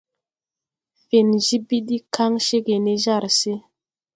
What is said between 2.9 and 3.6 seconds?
jar se.